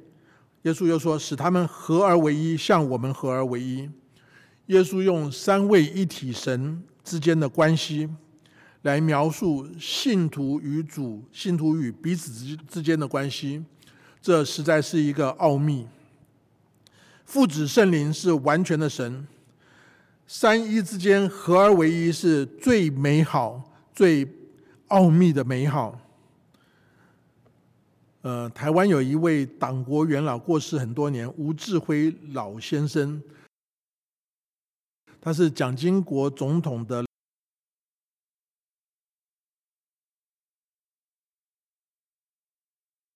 [0.65, 3.87] 耶稣又说：“使他们合而为一，像我们合而为一。”
[4.73, 8.09] 耶稣用三位一体神之间的关系，
[8.87, 13.61] 来描述信徒与主、信徒与彼此之之间的关系。
[14.21, 15.85] 这实在是一个奥秘。
[17.25, 19.27] 父子圣灵是完全的神，
[20.25, 23.61] 三一之间合而为一，是最美好、
[23.93, 24.25] 最
[24.87, 25.99] 奥秘的美好。
[28.21, 33.21] 呃，台湾有一位党国元老过世很多年，吴志辉老先生，
[35.19, 37.03] 他是蒋经国总统的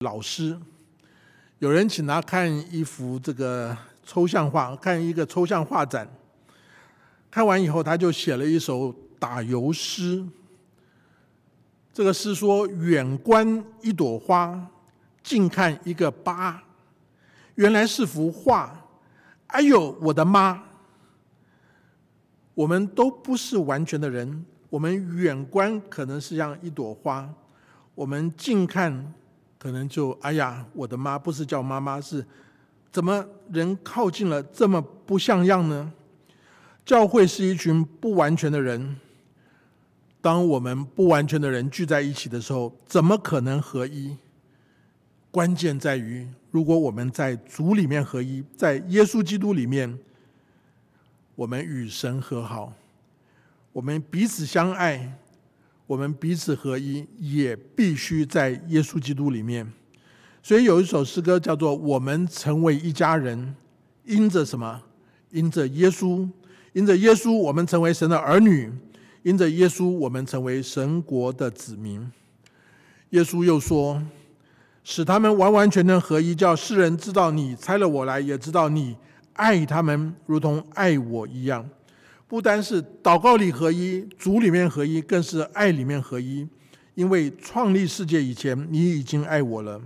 [0.01, 0.57] 老师。
[1.59, 6.07] 有人请他看一幅这个抽象画，看一个抽象画展。
[7.29, 10.25] 看完以后，他就写了一首打油诗。
[11.93, 14.67] 这个诗说：“远观一朵花，
[15.21, 16.61] 近看一个疤，
[17.55, 18.75] 原来是幅画。
[19.47, 20.63] 哎呦，我的妈！
[22.55, 27.29] 我们都不是完全的人，我们远观可能是像一朵花，
[27.93, 29.13] 我们近看。”
[29.61, 32.25] 可能就哎呀，我的妈不是叫妈妈，是
[32.91, 35.93] 怎么人靠近了这么不像样呢？
[36.83, 38.97] 教会是一群不完全的人，
[40.19, 44.17] 当我们不完全的人聚在一起的时候，怎么可能合一？
[45.29, 49.99] 关键在于，如果我们在主里面合一，在耶稣基督里面，
[51.35, 52.73] 我们与神和好，
[53.71, 55.19] 我们彼此相爱。
[55.91, 59.69] 我们彼此合一，也必须在耶稣基督里面。
[60.41, 63.37] 所以有一首诗歌叫做《我们成为一家人》，
[64.05, 64.81] 因着什么？
[65.31, 66.25] 因着耶稣，
[66.71, 68.71] 因着耶稣，我们成为神的儿女；
[69.23, 72.09] 因着耶稣，我们成为神国的子民。
[73.09, 74.01] 耶稣又说
[74.85, 78.95] ：“使他们完完全全合一，叫世人知道你差了我来，也知道你
[79.33, 81.69] 爱他们，如同爱我一样。”
[82.31, 86.47] 不单是祷告里合一，主里面合一，更是爱里面合一。
[86.95, 89.81] 因为创立世界以前，你已经爱我了。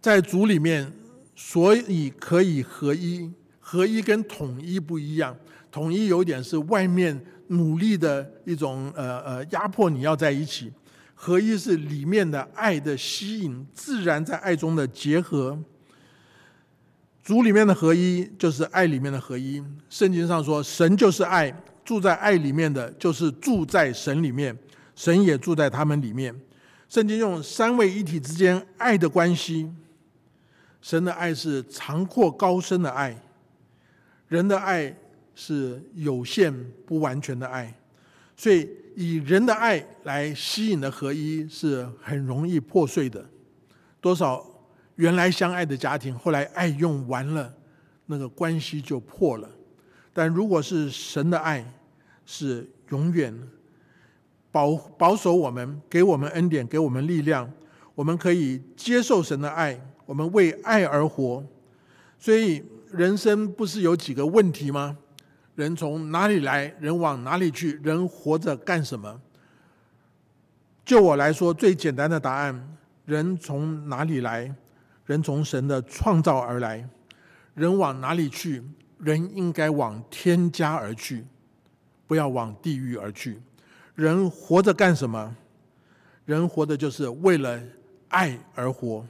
[0.00, 0.90] 在主里面，
[1.36, 3.30] 所以可以合一。
[3.60, 5.36] 合一跟统一不一样，
[5.70, 10.72] 统一有点是外面努力的一种呃呃压迫你要在一起，
[11.14, 15.58] 合一是里面的爱的吸引，自然在爱中的结合。
[17.28, 19.62] 主里面的合一就是爱里面的合一。
[19.90, 24.56] 圣经上说，神就是爱，住在爱里面的就是住在神里面，
[24.96, 26.34] 神也住在他们里面。
[26.88, 29.70] 圣经用三位一体之间爱的关系，
[30.80, 33.14] 神的爱是长阔高深的爱，
[34.28, 34.96] 人的爱
[35.34, 36.50] 是有限
[36.86, 37.78] 不完全的爱，
[38.38, 38.66] 所以
[38.96, 43.22] 以人的爱来吸引的合一是很容易破碎的。
[44.00, 44.42] 多少？
[44.98, 47.54] 原来相爱的家庭，后来爱用完了，
[48.06, 49.48] 那个关系就破了。
[50.12, 51.64] 但如果是神的爱，
[52.26, 53.32] 是永远
[54.50, 57.48] 保保守我们，给我们恩典，给我们力量，
[57.94, 61.44] 我们可以接受神的爱，我们为爱而活。
[62.18, 64.98] 所以人生不是有几个问题吗？
[65.54, 67.78] 人从哪里来，人往哪里去？
[67.84, 69.20] 人活着干什么？
[70.84, 74.52] 就我来说，最简单的答案：人从哪里来？
[75.08, 76.86] 人从神的创造而来，
[77.54, 78.62] 人往哪里去？
[78.98, 81.24] 人应该往天家而去，
[82.06, 83.40] 不要往地狱而去。
[83.94, 85.34] 人活着干什么？
[86.26, 87.58] 人活的就是为了
[88.08, 89.02] 爱而活，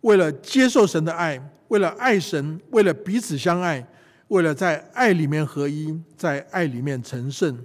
[0.00, 3.86] 为了接受神的爱，为了爱神，为了彼此相爱，
[4.28, 7.62] 为了在爱里面合一，在爱里面成圣。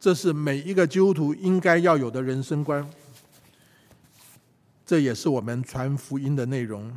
[0.00, 2.88] 这是每一个基督徒应该要有的人生观。
[4.86, 6.96] 这也是我们传福音的内容。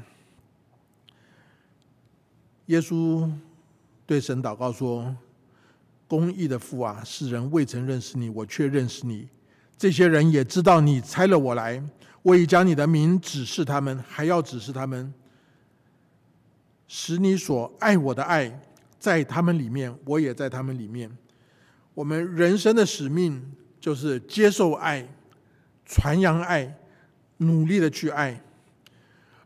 [2.68, 3.28] 耶稣
[4.06, 5.18] 对神祷告说
[6.08, 9.28] ：“公义的父啊，世人未曾认识你，我却认识你。
[9.76, 11.84] 这些人也知道你差了我来，
[12.22, 15.12] 我已将你的名指示他们，还要指示他们，
[16.88, 18.62] 使你所爱我的爱
[19.00, 21.10] 在他们里面，我也在他们里面。
[21.96, 25.10] 我们人生的使命就是接受爱，
[25.88, 26.76] 传扬爱。”
[27.40, 28.42] 努力的去爱，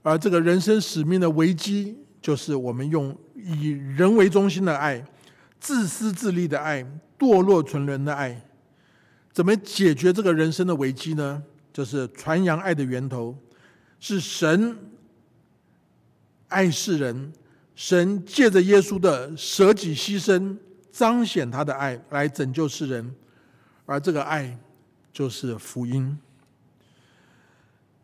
[0.03, 5.03] 而这个人生使命的危机，就是我们用以人为中心的爱、
[5.59, 6.85] 自私自利的爱、
[7.17, 8.41] 堕落纯人的爱，
[9.31, 11.41] 怎么解决这个人生的危机呢？
[11.71, 13.35] 就是传扬爱的源头，
[13.99, 14.77] 是神
[16.47, 17.33] 爱世人，
[17.75, 20.55] 神借着耶稣的舍己牺牲，
[20.91, 23.15] 彰显他的爱来拯救世人，
[23.85, 24.55] 而这个爱
[25.11, 26.17] 就是福音。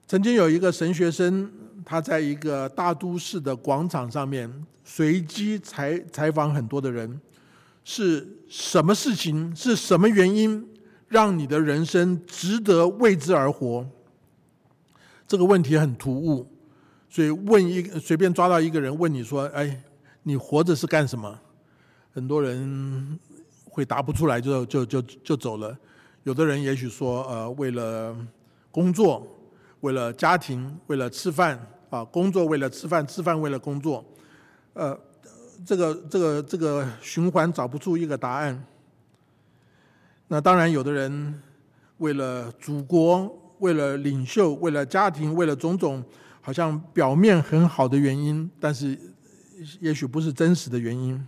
[0.09, 1.47] 曾经有一个神学生，
[1.85, 4.51] 他在一个大都市的广场上面
[4.83, 7.21] 随机采采访很多的人，
[7.83, 9.55] 是什么事情？
[9.55, 10.67] 是什么原因
[11.09, 13.87] 让你的人生值得为之而活？
[15.27, 16.47] 这个问题很突兀，
[17.07, 19.79] 所以问一随便抓到一个人问你说：“哎，
[20.23, 21.39] 你活着是干什么？”
[22.11, 23.19] 很多人
[23.63, 25.77] 会答不出来，就就就就走了。
[26.23, 28.17] 有的人也许说：“呃，为了
[28.71, 29.23] 工作。”
[29.81, 31.57] 为了家庭，为了吃饭
[31.89, 34.03] 啊，工作为了吃饭，吃饭为了工作，
[34.73, 34.99] 呃，
[35.65, 38.65] 这个这个这个循环找不出一个答案。
[40.27, 41.41] 那当然，有的人
[41.99, 46.03] 为了祖国，为了领袖，为了家庭，为了种种
[46.41, 48.99] 好像表面很好的原因，但是
[49.79, 51.25] 也许不是真实的原因。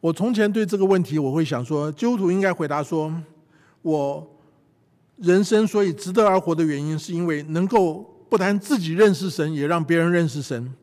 [0.00, 3.14] 我从前对这个问题，我会想说，基督徒应该回答说，
[3.82, 4.28] 我。
[5.22, 7.98] 人生所以值得而活的原因，是因为能够
[8.28, 10.74] 不但自己认识神，也让别人认识神。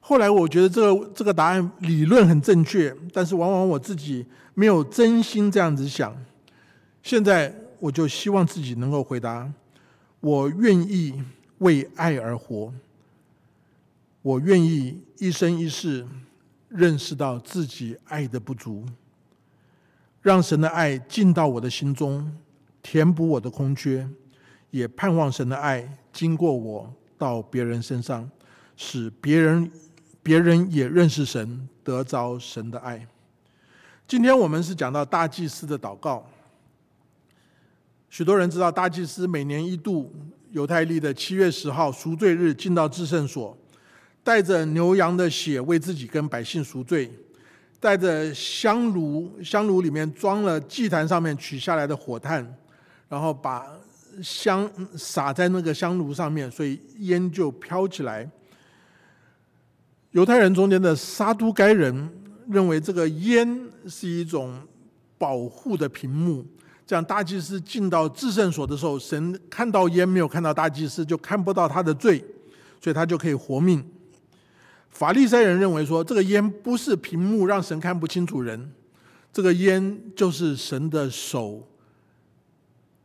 [0.00, 6.12] 后来我觉得这个这个答案理论很正确，但是往往我自己没有真心这样子想。
[7.02, 9.48] 现在我就希望自己能够回答：
[10.18, 11.22] 我愿意
[11.58, 12.72] 为爱而活，
[14.22, 16.04] 我愿意一生一世
[16.68, 18.84] 认识到自己爱的不足，
[20.22, 22.32] 让神的爱进到我的心中。
[22.82, 24.08] 填补我的空缺，
[24.70, 28.28] 也盼望神的爱经过我到别人身上，
[28.76, 29.70] 使别人
[30.22, 33.06] 别人也认识神，得着神的爱。
[34.08, 36.28] 今天我们是讲到大祭司的祷告。
[38.08, 40.12] 许多人知道大祭司每年一度
[40.50, 43.56] 犹太历的七月十号赎罪日进到至圣所，
[44.24, 47.12] 带着牛羊的血为自己跟百姓赎罪，
[47.78, 52.56] 带着香炉，香炉里面装了祭坛上面取下来的火炭。
[53.10, 53.66] 然后把
[54.22, 58.26] 香撒在那个香炉上面，所以烟就飘起来。
[60.12, 62.08] 犹太人中间的撒都该人
[62.48, 64.60] 认为这个烟是一种
[65.18, 66.46] 保护的屏幕，
[66.86, 72.24] 这样大祭司进到至圣所的时候，神看到烟没有看到大祭司，就看不到他的罪，
[72.80, 73.84] 所以他就可以活命。
[74.88, 78.72] 法利赛人认为说，这个烟不是屏幕，让神看不清楚人，
[79.32, 81.66] 这个烟就是神的手。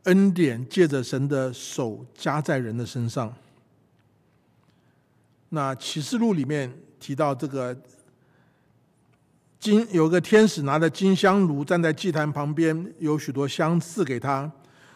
[0.06, 3.32] 恩典借着神的手加在人的身上。
[5.50, 7.76] 那启示录里面提到这个
[9.60, 14.50] 金有个天使拿着金香炉站在祭坛旁边，有许多香赐给他，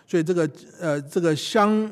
[0.07, 0.51] 所以这个
[0.81, 1.91] 呃这个香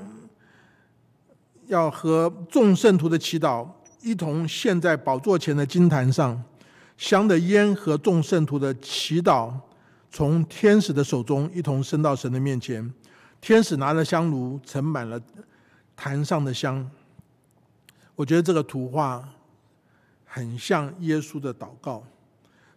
[1.66, 3.68] 要和众圣徒的祈祷
[4.02, 6.42] 一同献在宝座前的金坛上，
[6.96, 9.52] 香的烟和众圣徒的祈祷
[10.10, 12.92] 从天使的手中一同升到神的面前。
[13.40, 15.20] 天使拿着香炉盛满了
[15.96, 16.88] 坛上的香，
[18.14, 19.28] 我觉得这个图画
[20.24, 22.04] 很像耶稣的祷告。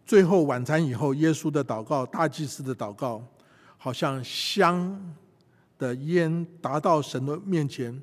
[0.06, 3.24] 最后晚餐以后，耶稣的祷告，大祭司的祷告，
[3.78, 5.16] 好像香
[5.78, 8.02] 的烟达到神的面前，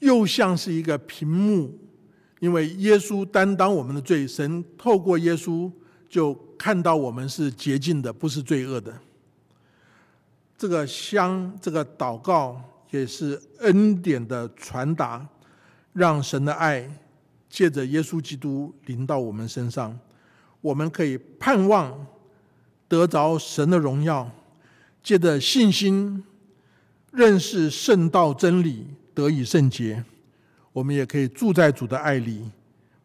[0.00, 1.78] 又像是一个屏幕，
[2.40, 5.70] 因为耶稣担当我们的罪，神透过耶稣
[6.08, 8.92] 就看到我们是洁净的，不是罪恶的。
[10.58, 15.26] 这个香，这个祷告也是恩典的传达，
[15.92, 16.88] 让神的爱
[17.48, 19.98] 借着耶稣基督临到我们身上，
[20.60, 22.06] 我们可以盼望
[22.88, 24.30] 得着神的荣耀，
[25.02, 26.24] 借着信心
[27.12, 30.02] 认识圣道真理，得以圣洁。
[30.72, 32.50] 我们也可以住在主的爱里，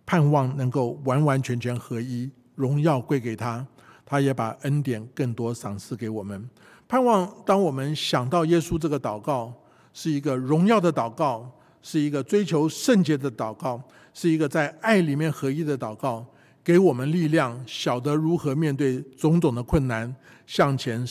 [0.06, 3.66] 盼望能够完完全全合一，荣耀归给他。
[4.06, 6.50] 他也把恩典更多赏赐给我们。
[6.92, 9.54] 盼望当我们想到耶稣这个祷告，
[9.94, 11.50] 是一个荣耀的祷告，
[11.82, 13.82] 是一个追求圣洁的祷告，
[14.14, 16.26] 是一个在爱里面合一的祷告，
[16.62, 20.14] 给我们力量，晓得如何面对种种的困难，
[20.46, 21.08] 向前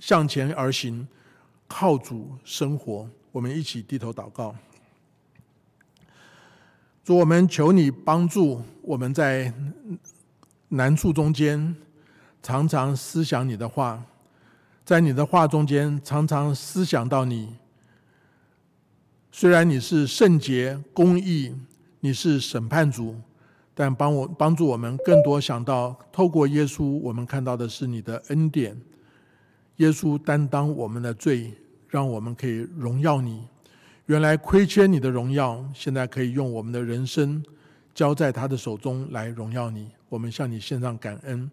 [0.00, 1.06] 向前而行，
[1.68, 3.06] 靠主生活。
[3.30, 4.54] 我们一起低头祷告。
[7.04, 9.52] 主，我们求你帮助我们在
[10.68, 11.76] 难处中间，
[12.42, 14.02] 常常思想你的话，
[14.84, 17.56] 在你的话中间，常常思想到你。
[19.32, 21.54] 虽然你是圣洁、公义，
[22.00, 23.16] 你是审判主，
[23.74, 28.78] 但帮我帮助我们更多想到，透过耶稣，我们看到的是你的恩典。
[29.76, 31.54] 耶稣担当我们的罪，
[31.88, 33.42] 让我们可以荣耀你。
[34.04, 37.42] 原来亏欠你的荣耀，现在可以用我们的人生
[37.94, 39.90] 交在他的手中来荣耀你。
[40.10, 41.50] 我们向你献上感恩，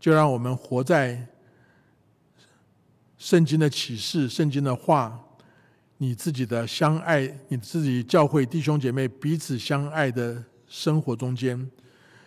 [0.00, 1.24] 就让我们活在
[3.22, 5.16] 圣经的启示、圣经的话、
[5.98, 11.70] 你自己的相爱、你自己教会弟兄姐妹彼此相爱的生活中间。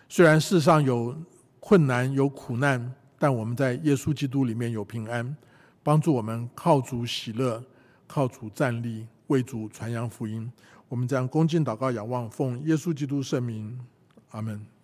[0.08, 1.14] 虽然世上有
[1.60, 5.36] 困难、有苦难，但我们在耶稣基督里面有平安，
[5.84, 7.62] 帮助我们靠主喜乐，
[8.08, 9.06] 靠主站立。
[9.28, 10.50] 为主传扬福音，
[10.88, 13.78] 我们将恭敬祷告、仰望，奉耶稣基督圣名，
[14.30, 14.75] 阿门。